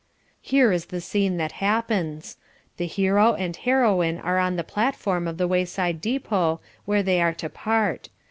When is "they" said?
7.03-7.21